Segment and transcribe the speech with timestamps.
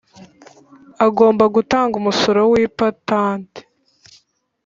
[1.05, 3.61] agomba gutanga umusoro w’ipatanti